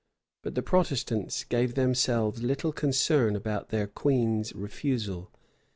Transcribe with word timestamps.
But 0.41 0.55
the 0.55 0.63
Protestants 0.63 1.43
gave 1.43 1.75
themselves 1.75 2.41
little 2.41 2.71
concern 2.71 3.35
about 3.35 3.69
their 3.69 3.85
queen's 3.85 4.51
refusal. 4.55 5.29